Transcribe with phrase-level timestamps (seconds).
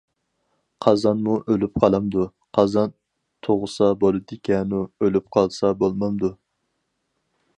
[0.85, 2.25] قازانمۇ ئۆلۈپ قالامدۇ؟-
[2.59, 2.95] قازان
[3.47, 6.35] تۇغسا بولىدىكەنۇ، ئۆلۈپ قالسا بولمامدۇ؟!